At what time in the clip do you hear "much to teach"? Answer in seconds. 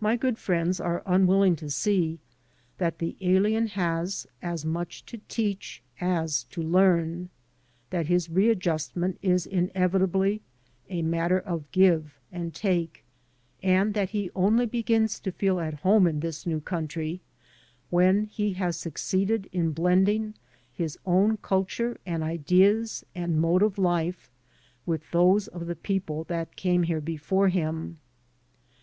4.64-5.82